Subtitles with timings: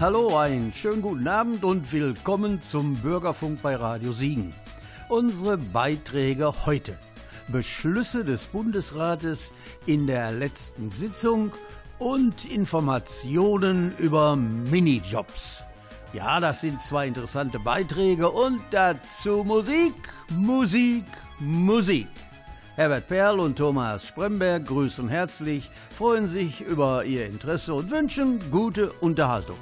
[0.00, 4.54] Hallo, einen schönen guten Abend und willkommen zum Bürgerfunk bei Radio Siegen.
[5.08, 6.96] Unsere Beiträge heute.
[7.48, 9.52] Beschlüsse des Bundesrates
[9.86, 11.50] in der letzten Sitzung
[11.98, 15.64] und Informationen über Minijobs.
[16.12, 19.94] Ja, das sind zwei interessante Beiträge und dazu Musik,
[20.30, 21.06] Musik,
[21.40, 22.06] Musik.
[22.78, 28.92] Herbert Perl und Thomas Spremberg grüßen herzlich, freuen sich über Ihr Interesse und wünschen gute
[29.00, 29.58] Unterhaltung.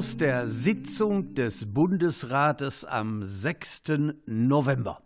[0.00, 3.82] Aus der Sitzung des Bundesrates am 6.
[4.24, 5.02] November.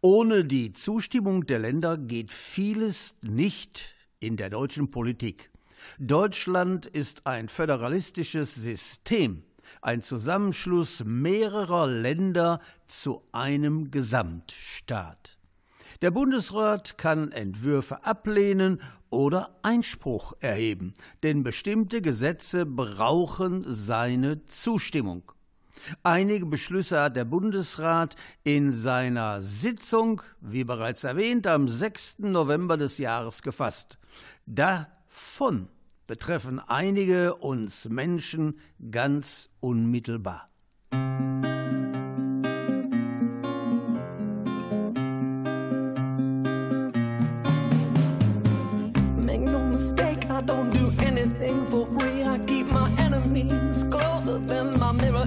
[0.00, 5.50] Ohne die Zustimmung der Länder geht vieles nicht in der deutschen Politik.
[5.98, 9.42] Deutschland ist ein föderalistisches System,
[9.82, 15.36] ein Zusammenschluss mehrerer Länder zu einem Gesamtstaat.
[16.02, 25.30] Der Bundesrat kann Entwürfe ablehnen oder Einspruch erheben, denn bestimmte Gesetze brauchen seine Zustimmung.
[26.02, 32.18] Einige Beschlüsse hat der Bundesrat in seiner Sitzung, wie bereits erwähnt, am 6.
[32.18, 33.96] November des Jahres gefasst.
[34.44, 35.68] Davon
[36.08, 38.58] betreffen einige uns Menschen
[38.90, 40.48] ganz unmittelbar.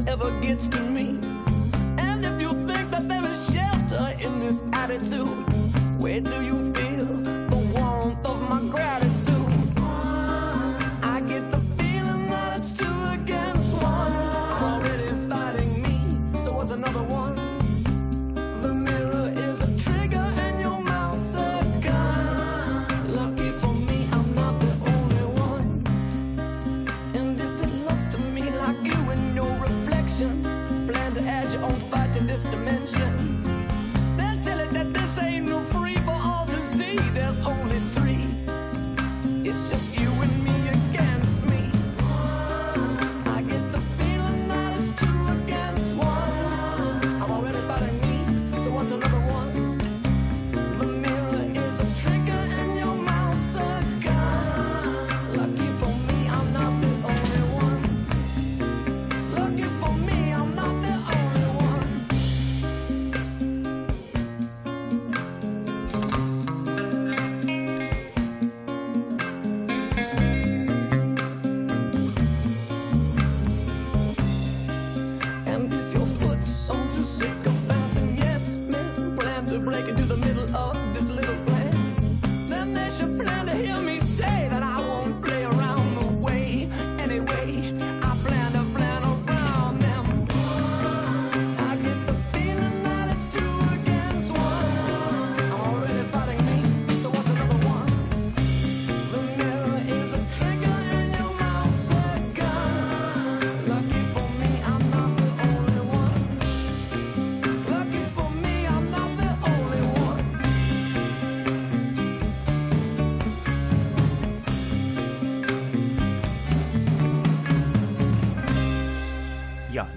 [0.08, 1.20] Ever gets to me.
[1.98, 5.45] And if you think that there is shelter in this attitude,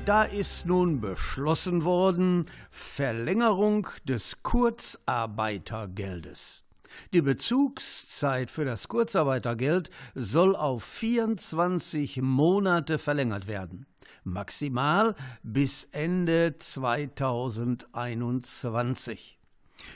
[0.08, 6.64] da ist nun beschlossen worden Verlängerung des Kurzarbeitergeldes.
[7.12, 13.84] Die Bezugszeit für das Kurzarbeitergeld soll auf 24 Monate verlängert werden,
[14.24, 19.38] maximal bis Ende 2021.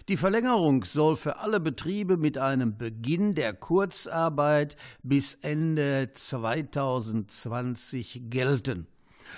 [0.08, 8.88] Die Verlängerung soll für alle Betriebe mit einem Beginn der Kurzarbeit bis Ende 2020 gelten.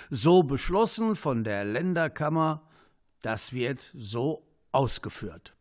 [0.09, 2.61] So beschlossen von der Länderkammer,
[3.21, 5.53] das wird so ausgeführt.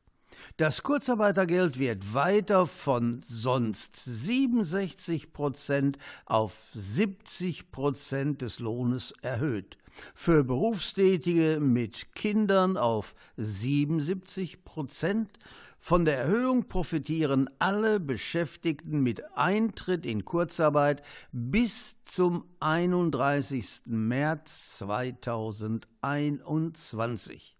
[0.56, 9.78] Das Kurzarbeitergeld wird weiter von sonst 67 Prozent auf 70 Prozent des Lohnes erhöht
[10.14, 15.30] für Berufstätige mit Kindern auf 77 Prozent.
[15.86, 23.82] Von der Erhöhung profitieren alle Beschäftigten mit Eintritt in Kurzarbeit bis zum 31.
[23.84, 27.58] März 2021.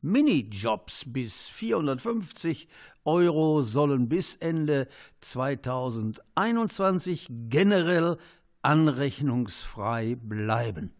[0.00, 2.68] Minijobs bis 450
[3.04, 4.86] Euro sollen bis Ende
[5.22, 8.16] 2021 generell
[8.62, 10.92] anrechnungsfrei bleiben.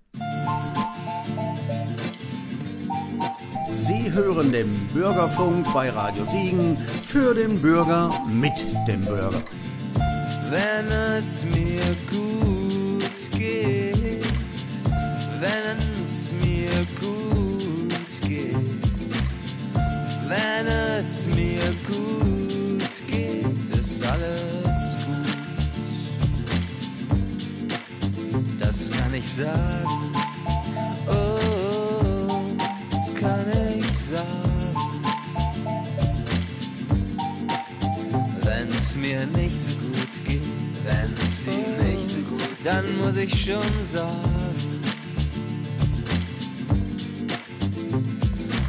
[3.86, 8.52] Sie hören den Bürgerfunk bei Radio Siegen für den Bürger mit
[8.88, 9.40] dem Bürger.
[10.50, 14.26] Wenn es mir gut geht,
[15.38, 18.56] wenn es mir gut geht,
[20.26, 23.46] wenn es mir gut geht,
[23.80, 25.36] ist alles gut.
[28.58, 30.06] Das kann ich sagen
[39.06, 40.42] mir nicht so gut geht,
[40.84, 44.80] wenn es ihm nicht so gut, dann muss ich schon sagen.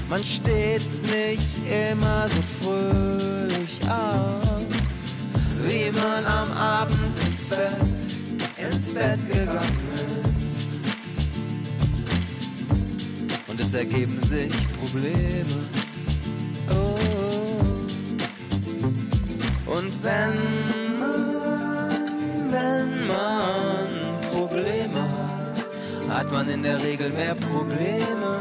[0.10, 1.56] Man steht nicht
[1.91, 4.63] immer so fröhlich auf,
[5.63, 10.26] wie man am Abend ins Bett, ins Bett gegangen ist.
[13.57, 15.63] Und es ergeben sich Probleme
[19.65, 23.87] Und wenn man, wenn man
[24.31, 28.37] Probleme hat, hat man in der Regel mehr Probleme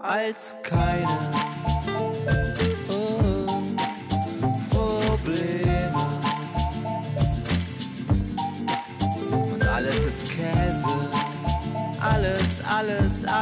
[0.00, 1.61] als keine.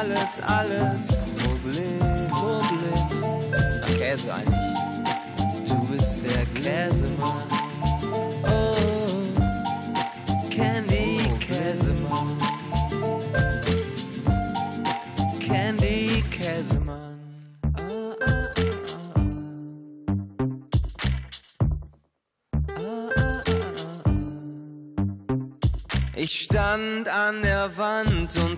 [0.00, 1.36] Alles, alles.
[1.44, 3.98] Problem, Problem.
[3.98, 4.70] Käse eigentlich
[6.22, 7.59] der Käsemann.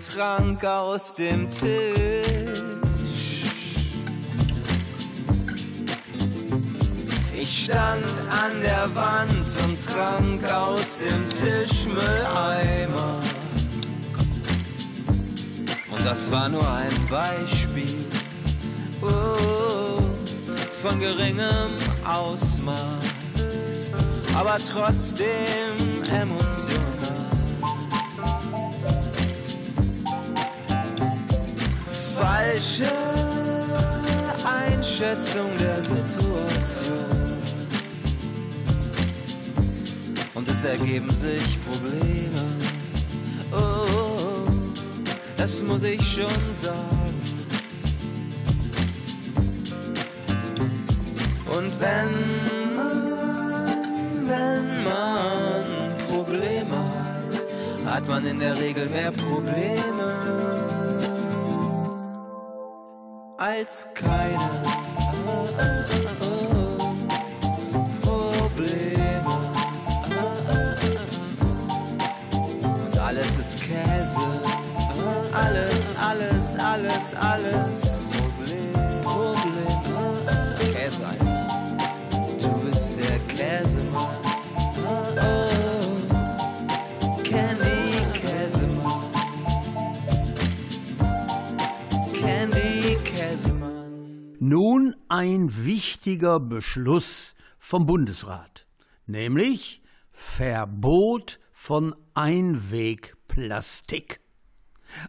[0.03, 2.23] Trank aus dem Tisch.
[7.35, 13.19] Ich stand an der Wand und trank aus dem Tischmülleimer.
[15.91, 18.05] Und das war nur ein Beispiel
[19.01, 20.01] oh,
[20.81, 21.71] von geringem
[22.05, 23.91] Ausmaß,
[24.33, 25.23] aber trotzdem
[26.11, 27.02] emotional.
[32.23, 32.89] Falsche
[34.45, 37.23] Einschätzung der Situation.
[40.65, 42.43] ergeben sich Probleme.
[43.51, 44.47] Oh,
[45.37, 47.21] das muss ich schon sagen.
[51.45, 53.03] Und wenn man,
[54.27, 56.77] wenn man Probleme
[57.85, 60.72] hat, hat man in der Regel mehr Probleme
[63.43, 64.73] als keine.
[76.73, 77.81] alles, alles
[78.11, 79.81] Problem, Problem.
[80.71, 82.41] Käse eigentlich.
[82.41, 84.22] Du bist der Käsemann.
[94.55, 98.67] Nun ein wichtiger Beschluss vom Bundesrat,
[99.07, 99.81] nämlich
[100.11, 104.19] Verbot von Einweg Plastik.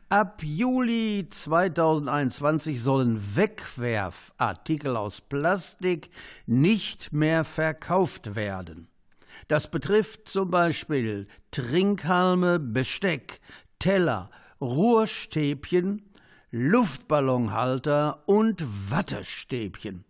[0.08, 6.08] Ab Juli 2021 sollen Wegwerfartikel aus Plastik
[6.46, 8.88] nicht mehr verkauft werden.
[9.48, 13.42] Das betrifft zum Beispiel Trinkhalme, Besteck,
[13.78, 14.30] Teller,
[14.62, 16.13] Ruhrstäbchen,
[16.56, 20.04] Luftballonhalter und Wattestäbchen.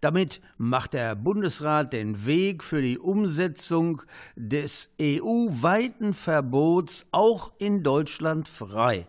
[0.00, 4.02] Damit macht der Bundesrat den Weg für die Umsetzung
[4.34, 9.06] des EU-weiten Verbots auch in Deutschland frei.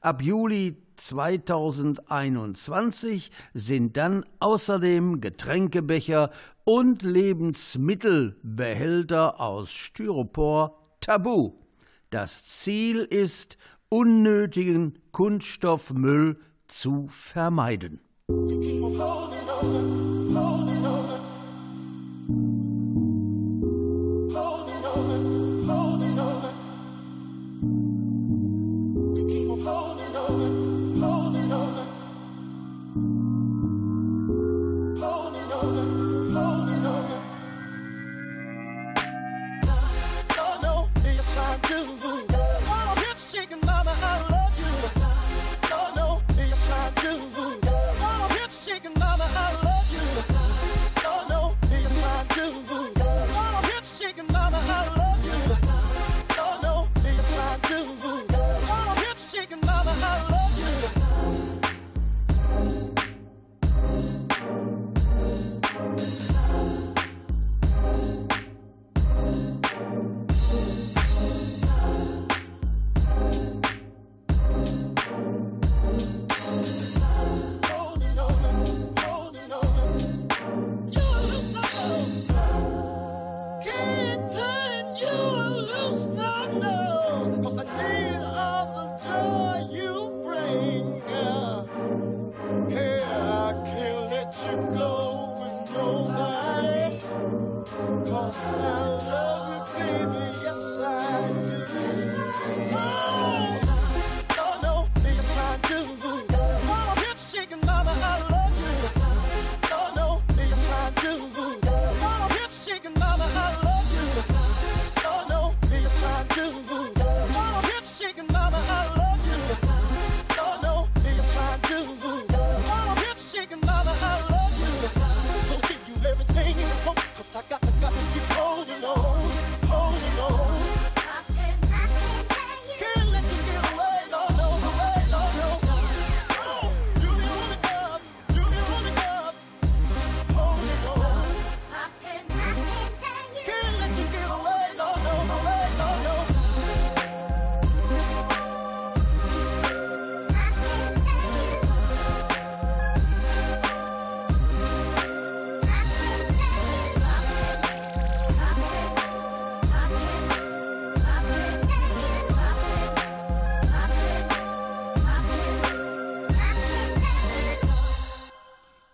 [0.00, 6.30] Ab Juli 2021 sind dann außerdem Getränkebecher
[6.62, 11.54] und Lebensmittelbehälter aus Styropor tabu.
[12.10, 13.58] Das Ziel ist,
[13.94, 16.36] unnötigen Kunststoffmüll
[16.66, 18.00] zu vermeiden.
[18.28, 19.00] Holding on,
[19.60, 20.73] holding on.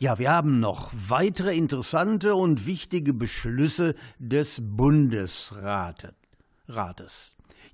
[0.02, 6.14] Ja, wir haben noch weitere interessante und wichtige Beschlüsse des Bundesrates.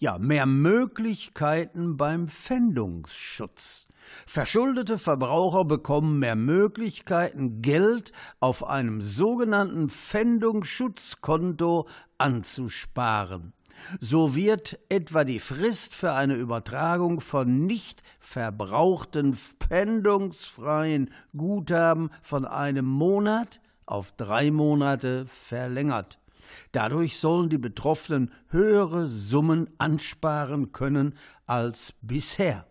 [0.00, 3.86] Ja, mehr Möglichkeiten beim Pfändungsschutz.
[4.26, 11.86] Verschuldete Verbraucher bekommen mehr Möglichkeiten, Geld auf einem sogenannten Pfändungsschutzkonto
[12.18, 13.52] anzusparen.
[14.00, 22.86] So wird etwa die Frist für eine Übertragung von nicht verbrauchten pfändungsfreien Guthaben von einem
[22.86, 26.18] Monat auf drei Monate verlängert.
[26.72, 31.14] Dadurch sollen die Betroffenen höhere Summen ansparen können
[31.46, 32.66] als bisher.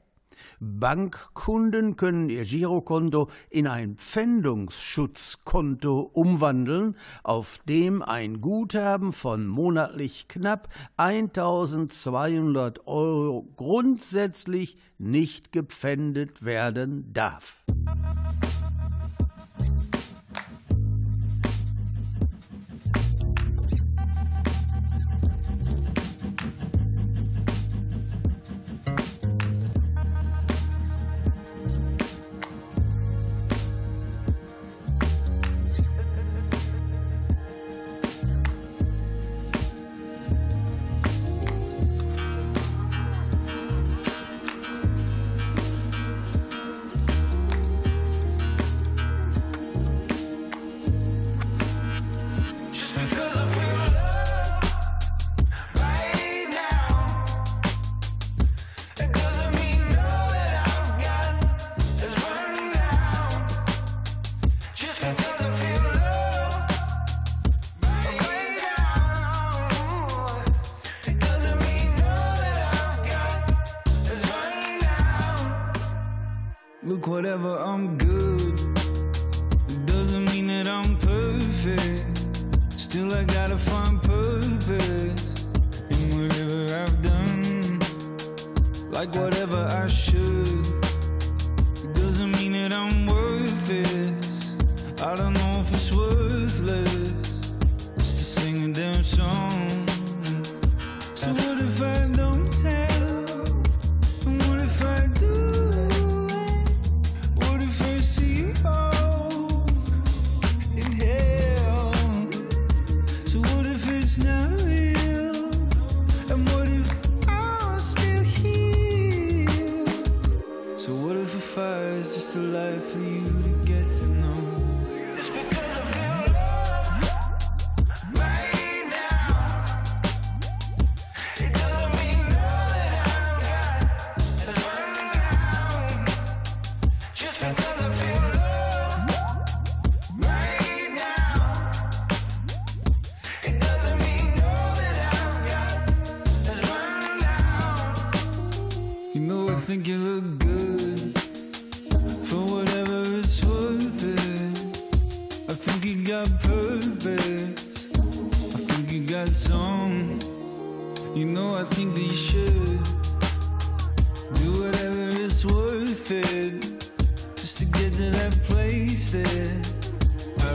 [0.59, 10.69] Bankkunden können ihr Girokonto in ein Pfändungsschutzkonto umwandeln, auf dem ein Guthaben von monatlich knapp
[10.97, 17.63] 1200 Euro grundsätzlich nicht gepfändet werden darf.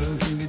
[0.01, 0.40] childhood.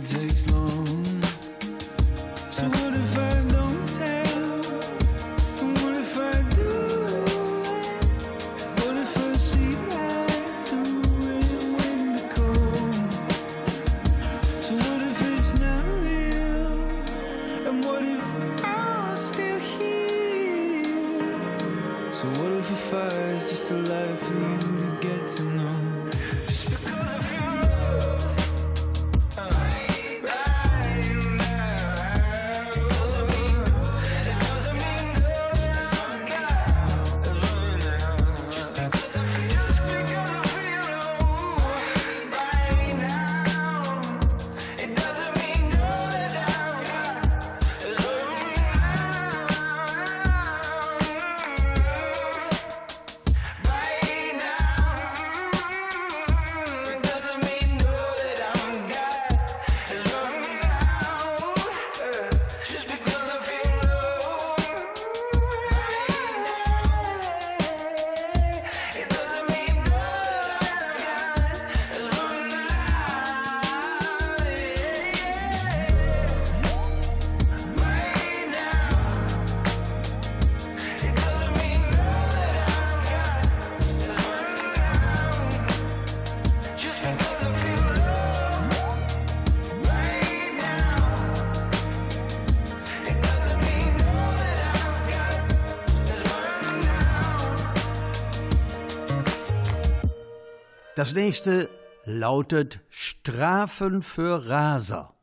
[101.01, 101.67] Das nächste
[102.05, 105.15] lautet Strafen für Raser.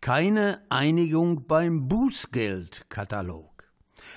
[0.00, 3.62] Keine Einigung beim Bußgeldkatalog.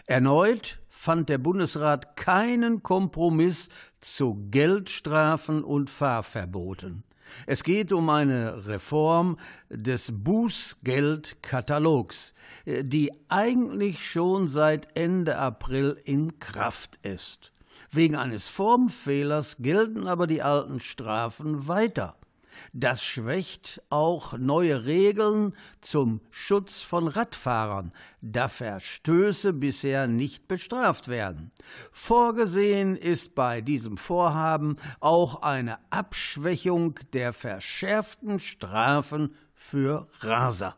[0.07, 3.69] Erneut fand der Bundesrat keinen Kompromiss
[4.01, 7.03] zu Geldstrafen und Fahrverboten.
[7.45, 9.37] Es geht um eine Reform
[9.69, 12.33] des Bußgeldkatalogs,
[12.65, 17.51] die eigentlich schon seit Ende April in Kraft ist.
[17.91, 22.15] Wegen eines Formfehlers gelten aber die alten Strafen weiter.
[22.73, 31.51] Das schwächt auch neue Regeln zum Schutz von Radfahrern, da Verstöße bisher nicht bestraft werden.
[31.91, 40.75] Vorgesehen ist bei diesem Vorhaben auch eine Abschwächung der verschärften Strafen für Raser.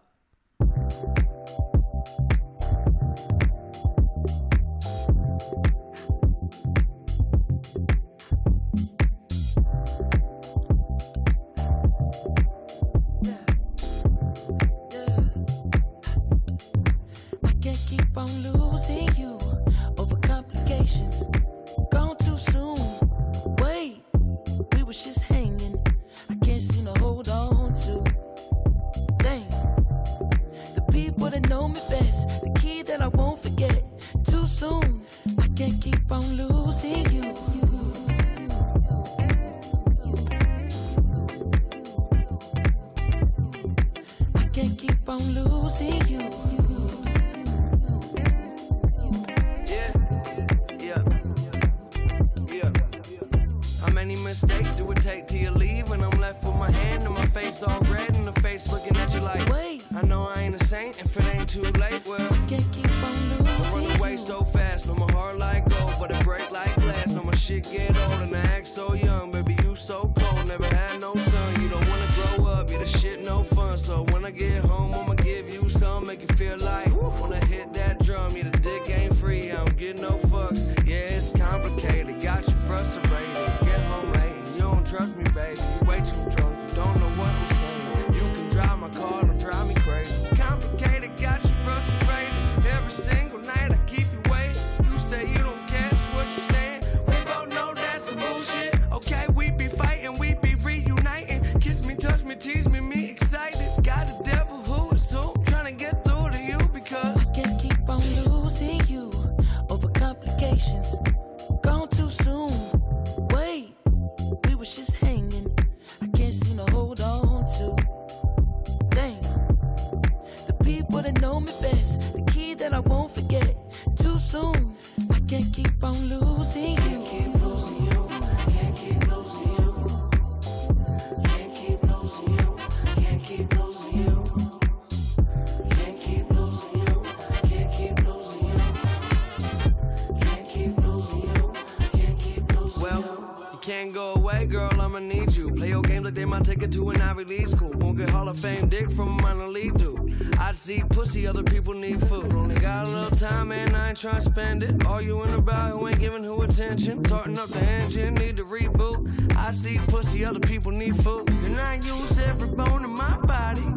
[146.45, 147.71] Take it to an Ivy League school.
[147.71, 150.37] Won't get Hall of Fame dick from a minor league dude.
[150.39, 152.33] I see pussy, other people need food.
[152.33, 154.85] Only got a little time, and I ain't trying to spend it.
[154.85, 157.01] All you Arguing about who ain't giving who attention.
[157.01, 159.35] Tarting up the engine, need to reboot.
[159.35, 161.27] I see pussy, other people need food.
[161.29, 163.76] And I use every bone in my body.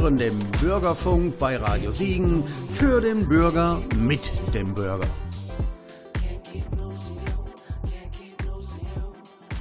[0.00, 4.20] Hören den Bürgerfunk bei Radio Siegen für den Bürger mit
[4.52, 5.08] dem Bürger.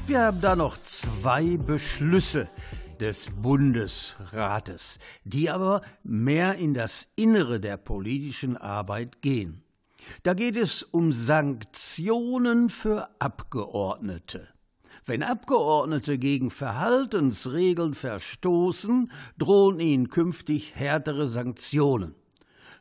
[0.06, 2.50] Wir haben da noch zwei Beschlüsse
[3.00, 9.64] des Bundesrates, die aber mehr in das Innere der politischen Arbeit gehen.
[10.24, 14.55] Da geht es um Sanktionen für Abgeordnete.
[15.08, 22.16] Wenn Abgeordnete gegen Verhaltensregeln verstoßen, drohen ihnen künftig härtere Sanktionen.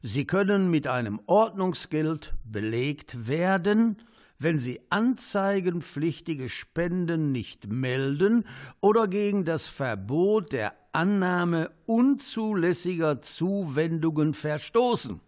[0.00, 3.98] Sie können mit einem Ordnungsgeld belegt werden,
[4.38, 8.44] wenn sie anzeigenpflichtige Spenden nicht melden
[8.80, 15.20] oder gegen das Verbot der Annahme unzulässiger Zuwendungen verstoßen.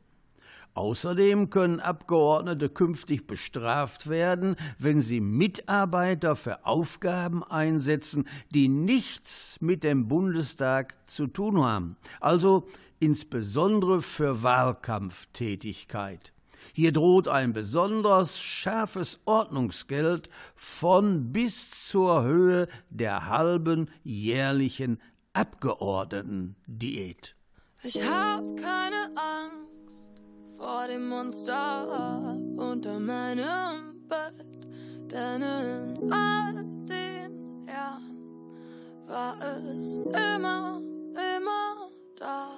[0.76, 9.82] Außerdem können Abgeordnete künftig bestraft werden, wenn sie Mitarbeiter für Aufgaben einsetzen, die nichts mit
[9.82, 12.66] dem Bundestag zu tun haben, also
[13.00, 16.34] insbesondere für Wahlkampftätigkeit.
[16.74, 25.00] Hier droht ein besonders scharfes Ordnungsgeld von bis zur Höhe der halben jährlichen
[25.32, 27.34] Abgeordnetendiät.
[27.82, 29.66] Ich hab keine Angst
[30.56, 34.66] vor dem Monster unter meinem Bett,
[35.10, 36.54] denn in all
[36.86, 38.18] den Jahren
[39.06, 40.80] war es immer,
[41.36, 42.48] immer da.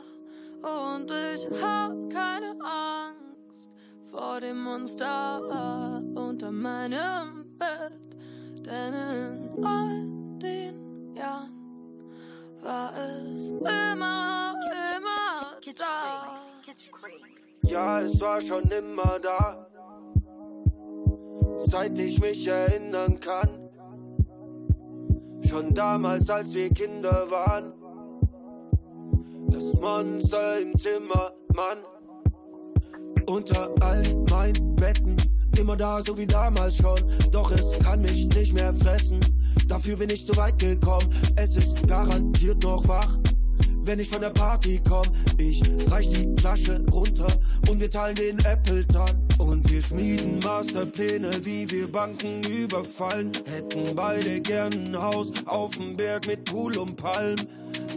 [0.63, 3.71] Und ich hab keine Angst
[4.11, 7.93] vor dem Monster unter meinem Bett.
[8.65, 12.13] Denn in all den Jahren
[12.63, 14.55] war es immer,
[14.97, 16.39] immer da.
[17.63, 19.67] Ja, es war schon immer da,
[21.59, 23.49] seit ich mich erinnern kann.
[25.49, 27.73] Schon damals, als wir Kinder waren,
[29.49, 31.79] das Monster im Zimmer, Mann.
[33.27, 35.17] Unter all meinen Betten,
[35.59, 37.01] immer da, so wie damals schon.
[37.33, 39.21] Doch es kann mich nicht mehr fressen.
[39.67, 41.09] Dafür bin ich zu weit gekommen.
[41.37, 43.19] Es ist garantiert noch wach
[43.89, 45.07] wenn ich von der Party komm.
[45.39, 47.27] Ich reich die Flasche runter
[47.69, 49.27] und wir teilen den Appleton.
[49.39, 53.33] Und wir schmieden Masterpläne, wie wir Banken überfallen.
[53.47, 57.37] Hätten beide gern ein Haus auf dem Berg mit Pool und Palm.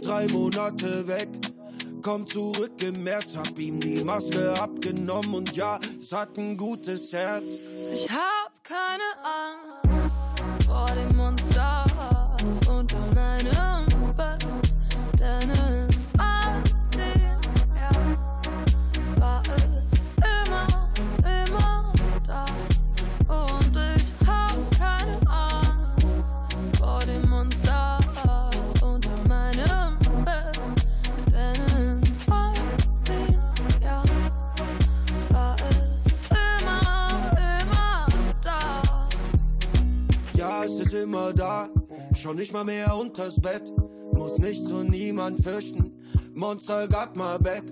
[0.02, 1.28] Drei Monate weg,
[2.00, 7.12] komm zurück im März, hab ihm die Maske abgenommen und ja, es hat ein gutes
[7.12, 7.44] Herz.
[7.94, 11.11] Ich hab keine Angst vor dem
[41.02, 41.68] immer da.
[42.14, 43.72] Schau nicht mal mehr unters Bett.
[44.12, 45.92] Muss nicht zu niemand fürchten.
[46.34, 47.64] Monster got my back.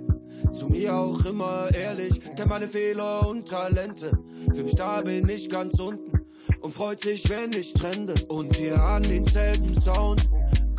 [0.53, 2.21] Zu mir auch immer ehrlich.
[2.37, 4.19] Kennt meine Fehler und Talente.
[4.53, 6.21] Für mich da bin ich ganz unten.
[6.61, 8.15] Und freut sich, wenn ich trende.
[8.29, 10.29] Und wir an denselben Sound.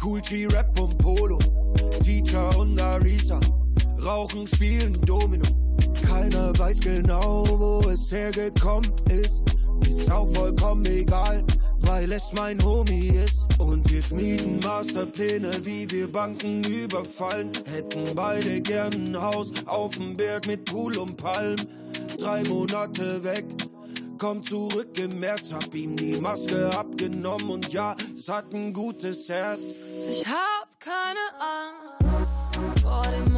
[0.03, 1.39] Cool G, Rap und Polo.
[2.03, 3.39] Teacher und Arisa.
[4.03, 5.45] Rauchen, spielen Domino.
[6.05, 9.43] Keiner weiß genau, wo es hergekommen ist.
[9.87, 11.43] Ist auch vollkommen egal
[11.91, 13.59] weil es mein Homie ist.
[13.59, 17.51] Und wir schmieden Masterpläne, wie wir Banken überfallen.
[17.65, 21.57] Hätten beide gern ein Haus auf dem Berg mit Pool und Palm.
[22.17, 23.45] Drei Monate weg,
[24.17, 29.27] komm zurück im März, hab ihm die Maske abgenommen und ja, es hat ein gutes
[29.27, 29.59] Herz.
[30.09, 33.30] Ich hab keine Angst vor dem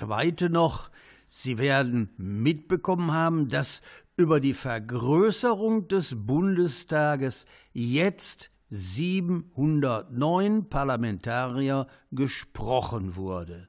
[0.00, 0.90] Zweite noch,
[1.28, 3.82] Sie werden mitbekommen haben, dass
[4.16, 13.68] über die Vergrößerung des Bundestages jetzt 709 Parlamentarier gesprochen wurde.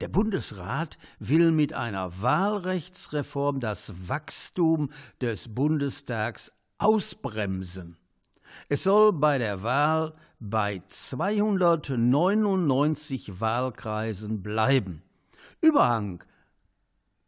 [0.00, 7.98] Der Bundesrat will mit einer Wahlrechtsreform das Wachstum des Bundestags ausbremsen.
[8.68, 15.02] Es soll bei der Wahl bei 299 Wahlkreisen bleiben.
[15.60, 16.22] Überhang,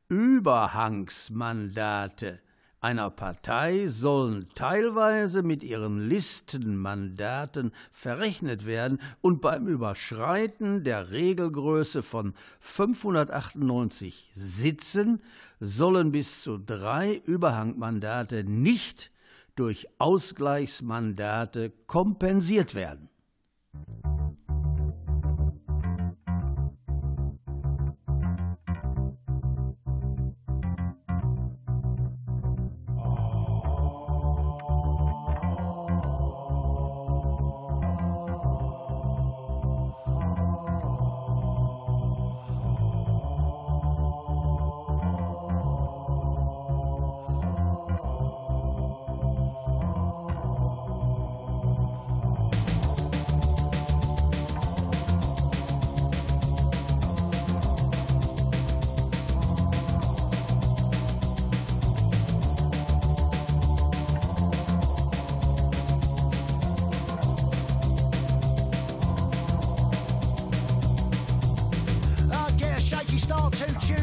[0.08, 2.38] Überhangsmandate
[2.80, 12.34] einer Partei sollen teilweise mit ihren Listenmandaten verrechnet werden und beim Überschreiten der Regelgröße von
[12.60, 15.20] 598 Sitzen
[15.58, 19.10] sollen bis zu drei Überhangmandate nicht
[19.58, 23.08] durch Ausgleichsmandate kompensiert werden.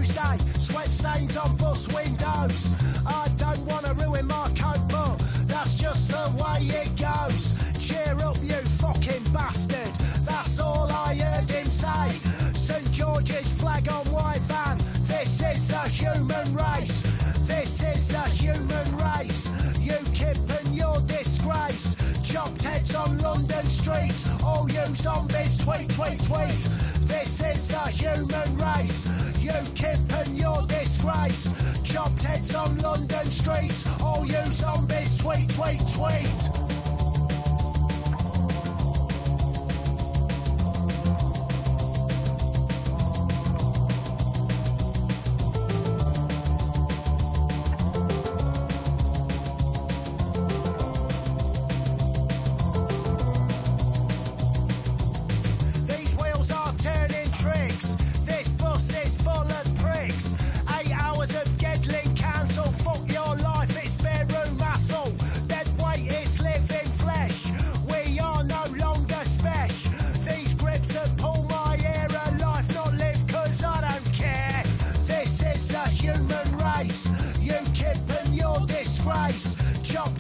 [0.06, 0.38] Tuesday.
[0.60, 2.70] Sweat stains on bus windows.
[3.08, 7.58] I don't wanna ruin my coat, but that's just the way it goes.
[7.80, 9.94] Cheer up, you fucking bastard.
[10.24, 12.10] That's all I heard him say.
[12.54, 14.78] St George's flag on white van.
[15.08, 17.02] This is the human race.
[17.48, 19.48] This is the human race.
[19.82, 21.96] UKIP and your disgrace.
[22.24, 24.30] Chopped heads on London streets.
[24.44, 26.62] All you zombies tweet, tweet, tweet.
[27.08, 29.10] This is the human race.
[29.46, 31.54] UKIP and your disgrace.
[31.84, 33.86] Chopped heads on London streets.
[34.02, 36.45] All you zombies tweet, tweet, tweet.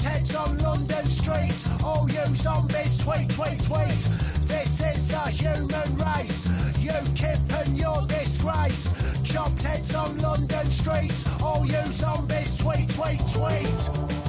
[0.05, 1.67] Heads on London streets.
[1.83, 4.01] All you zombies tweet, tweet, tweet.
[4.45, 6.47] This is the human race.
[6.79, 8.93] You kip and your disgrace.
[9.23, 11.25] Chopped heads on London streets.
[11.41, 14.24] All you zombies tweet, tweet, tweet.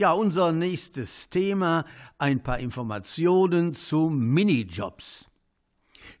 [0.00, 1.84] Ja, unser nächstes Thema,
[2.16, 5.28] ein paar Informationen zu Minijobs.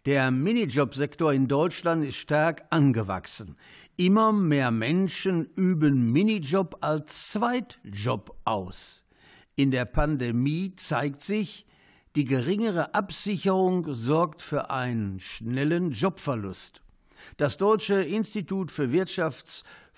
[0.04, 3.56] Der Minijobsektor in Deutschland ist stark angewachsen.
[3.96, 9.06] Immer mehr Menschen üben Minijob als Zweitjob aus.
[9.56, 11.64] In der Pandemie zeigt sich,
[12.16, 16.82] die geringere Absicherung sorgt für einen schnellen Jobverlust.
[17.38, 18.92] Das Deutsche Institut für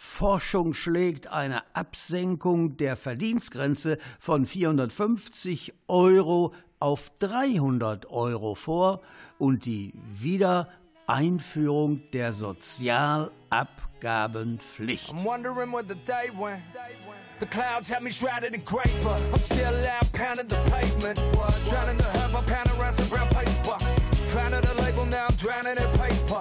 [0.03, 9.00] Wirtschaftsforschung schlägt eine Absenkung der Verdienstgrenze von 450 Euro auf 300 Euro vor
[9.38, 15.12] und die Wiedereinführung der Sozialabgabenpflicht.
[15.12, 16.64] I'm wondering where the day went.
[17.38, 18.90] The clouds have me shrouded in grape.
[19.05, 21.20] I'm still out pounding the pavement.
[21.68, 23.78] Drowning the herb, I'm pounding around some brown paper.
[24.34, 26.40] Found the label, now I'm drowning in paper.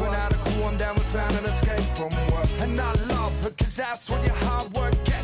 [0.00, 2.50] When out of cool, I'm down found an escape from work.
[2.58, 5.15] And I love it, cause that's when your hard work gets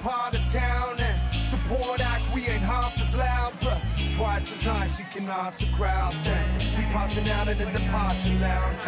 [0.00, 2.22] part of town and support act.
[2.34, 3.80] We ain't half as loud, but
[4.14, 4.98] twice as nice.
[4.98, 6.58] You can ask the crowd then.
[6.58, 8.78] We passing out at the departure lounge.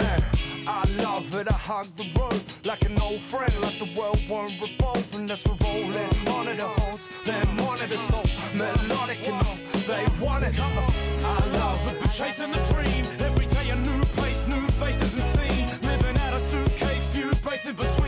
[0.69, 1.49] I love it.
[1.49, 3.55] I hug the road like an old friend.
[3.61, 6.11] Like the world won't revolve unless we're rolling.
[6.27, 8.25] Of the holes, then of the soul.
[8.55, 10.59] Melodic and all they want it.
[10.59, 12.01] I love it.
[12.01, 13.05] Been chasing the dream.
[13.21, 15.81] Every day a new place, new faces and scene.
[15.89, 18.06] Living out a suitcase, few breaks in between.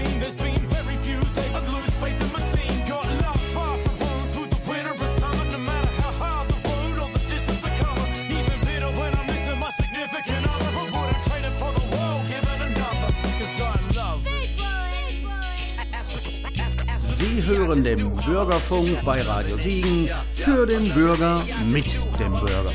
[17.49, 21.87] Hören den Bürgerfunk bei Radio Siegen für den Bürger mit
[22.21, 22.73] dem Bürger.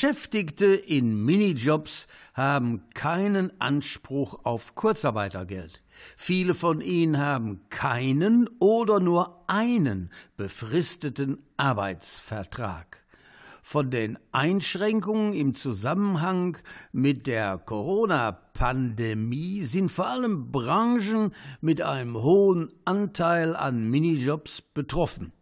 [0.00, 5.82] Beschäftigte in Minijobs haben keinen Anspruch auf Kurzarbeitergeld.
[6.16, 13.04] Viele von ihnen haben keinen oder nur einen befristeten Arbeitsvertrag.
[13.62, 16.56] Von den Einschränkungen im Zusammenhang
[16.92, 25.34] mit der Corona-Pandemie sind vor allem Branchen mit einem hohen Anteil an Minijobs betroffen.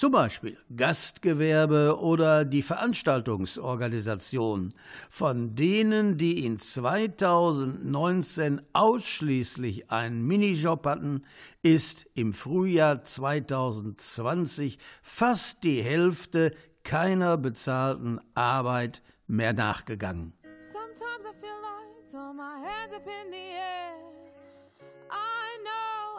[0.00, 4.72] Zum Beispiel Gastgewerbe oder die Veranstaltungsorganisation,
[5.10, 11.26] von denen, die in 2019 ausschließlich einen Minijob hatten,
[11.60, 20.32] ist im Frühjahr 2020 fast die Hälfte keiner bezahlten Arbeit mehr nachgegangen.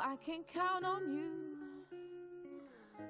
[0.04, 1.61] I can count on you.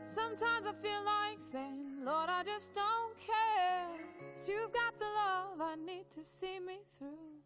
[0.07, 3.87] Sometimes I feel like saying, Lord, I just don't care.
[4.37, 7.41] But you've got the love I need to see me through.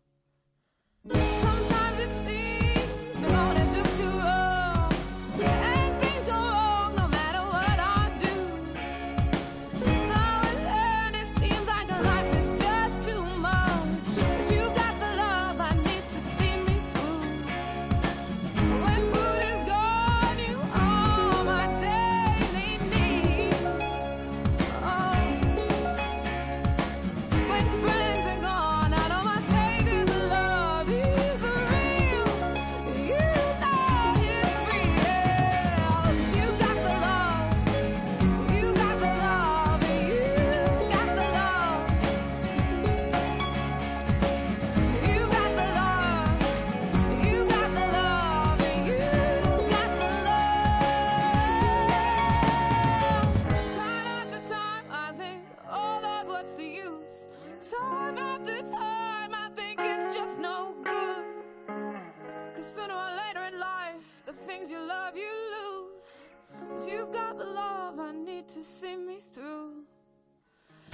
[1.42, 4.55] Sometimes it seems the going is just too wrong.
[68.54, 69.84] To see me through.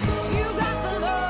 [0.00, 1.21] You got the love.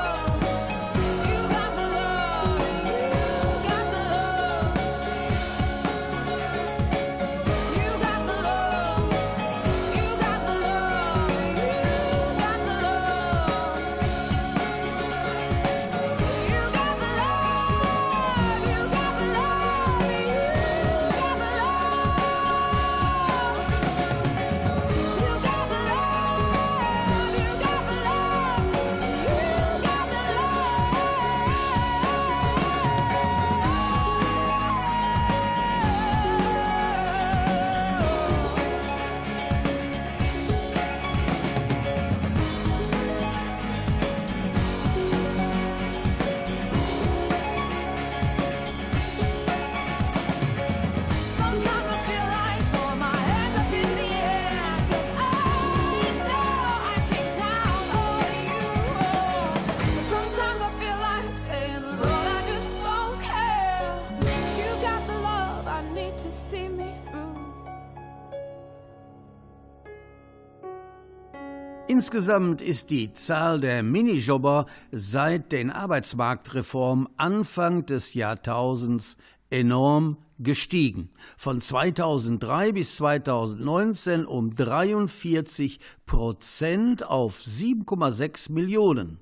[72.13, 79.17] Insgesamt ist die Zahl der Minijobber seit den Arbeitsmarktreformen Anfang des Jahrtausends
[79.49, 81.09] enorm gestiegen.
[81.37, 89.17] Von 2003 bis 2019 um 43 Prozent auf 7,6 Millionen.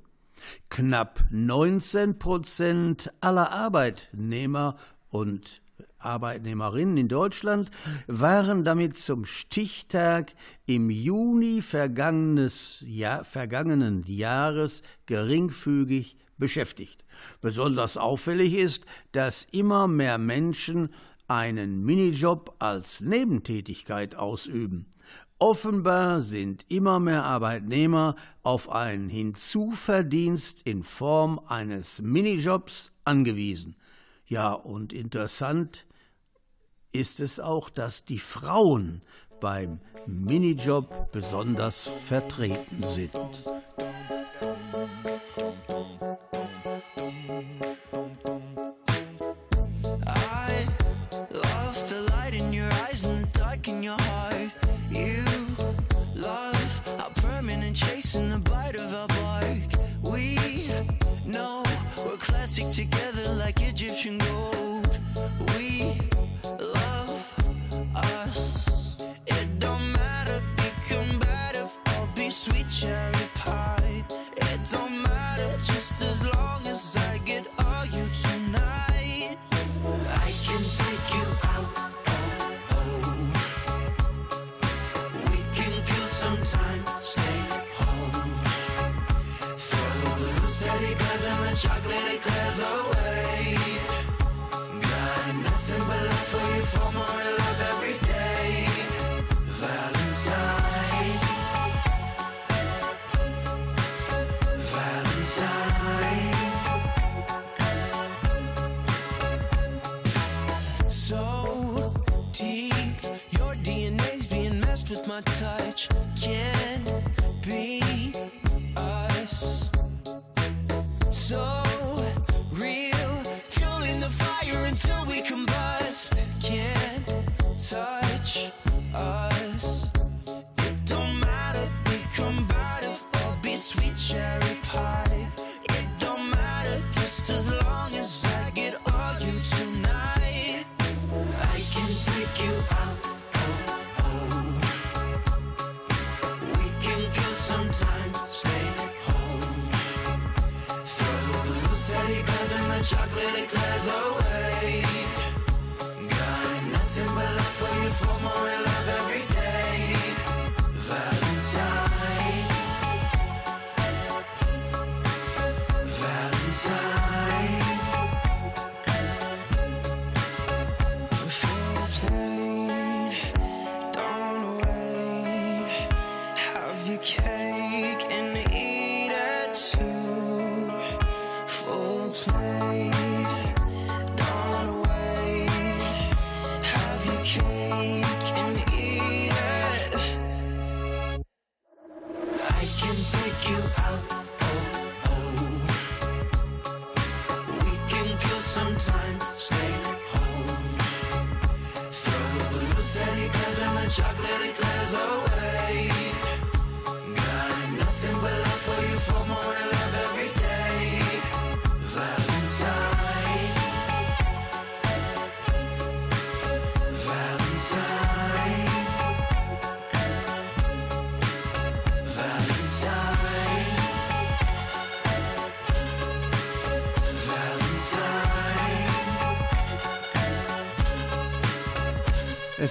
[0.70, 4.76] Knapp 19 Prozent aller Arbeitnehmer
[5.10, 5.62] und
[6.06, 7.72] Arbeitnehmerinnen in Deutschland
[8.08, 10.34] waren damit zum Stichtag
[10.66, 17.06] im Juni vergangenes Jahr, vergangenen Jahres geringfügig beschäftigt.
[17.40, 20.90] Besonders auffällig ist, dass immer mehr Menschen
[21.28, 24.88] einen Minijob als Nebentätigkeit ausüben.
[25.40, 33.76] Offenbar sind immer mehr Arbeitnehmer auf einen Hinzuverdienst in Form eines Minijobs angewiesen.
[34.28, 35.88] Ja, und interessant
[36.92, 39.02] ist es auch, dass die Frauen
[39.40, 43.12] beim Minijob besonders vertreten sind.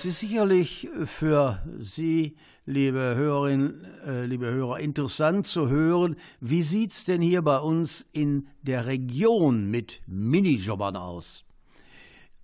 [0.00, 7.04] Es ist sicherlich für Sie, liebe Hörerinnen, äh, liebe Hörer, interessant zu hören, wie sieht's
[7.04, 11.44] denn hier bei uns in der Region mit Minijobbern aus?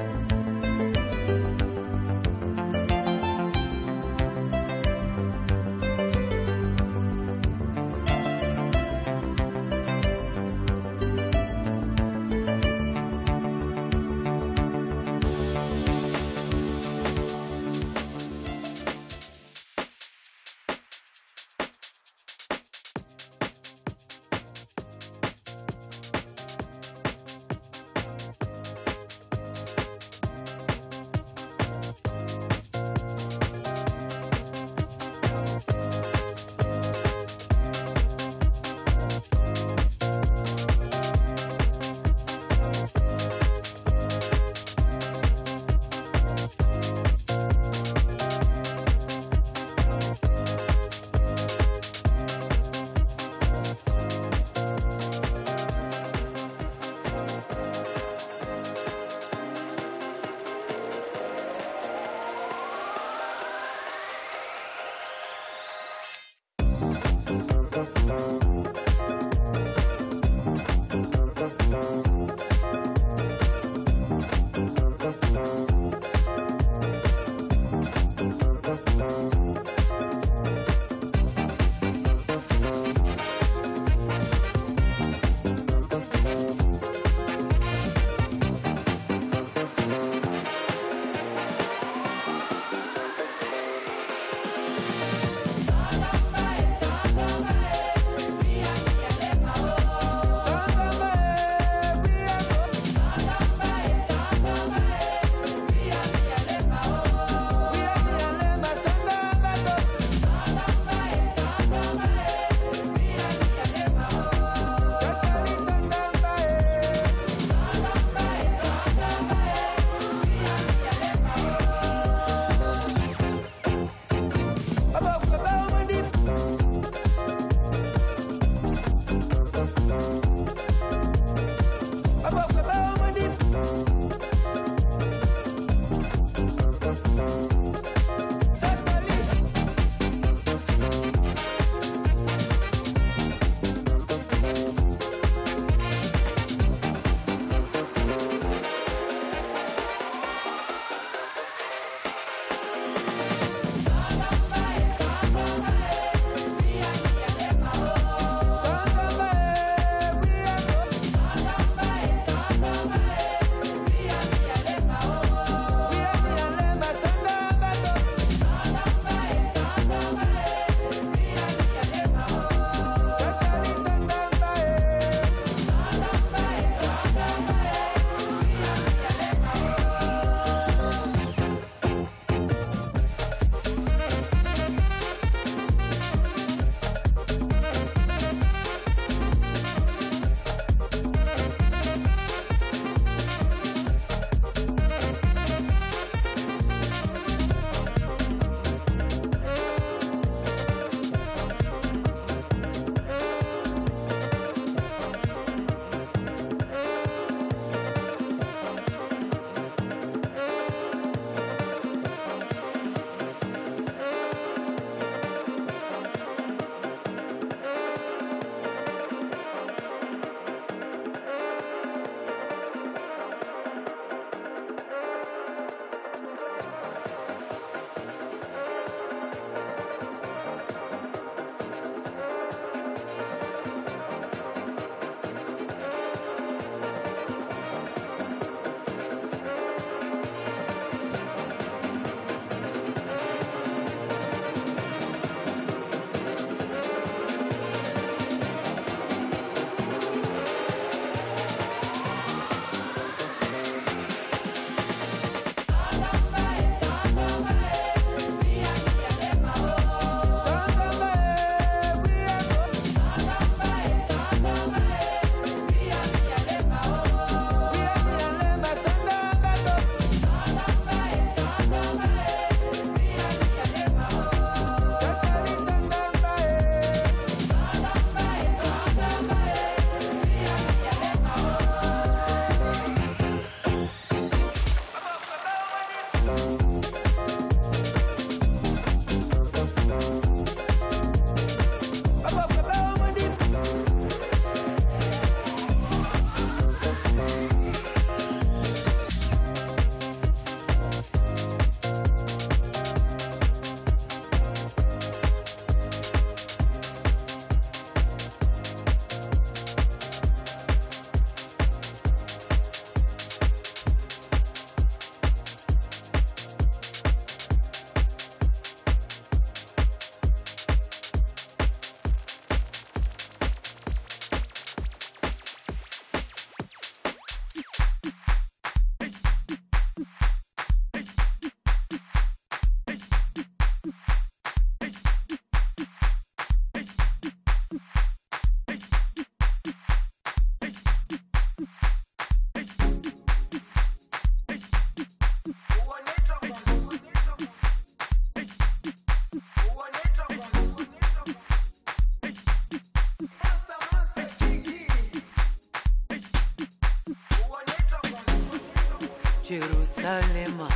[360.04, 360.73] Salema.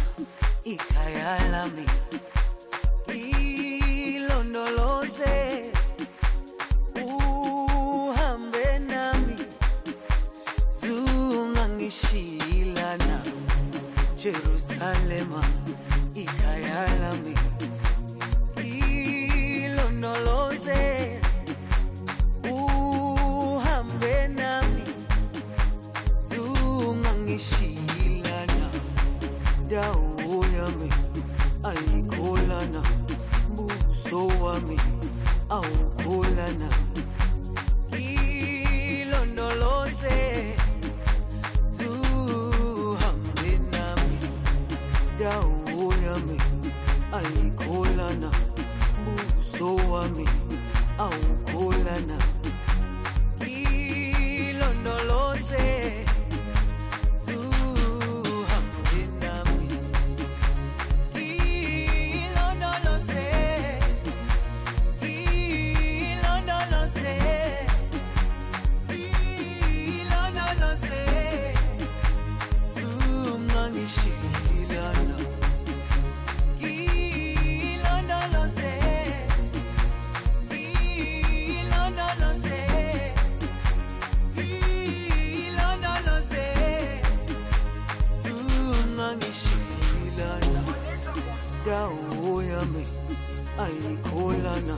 [93.68, 94.78] alikholana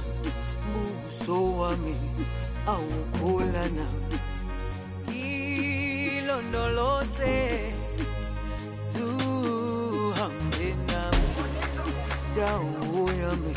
[0.71, 1.95] buso wami
[2.73, 3.85] awukholana.
[6.09, 7.35] Ilondoloze
[8.93, 11.29] zuhambe nami
[12.35, 13.53] dawo yami.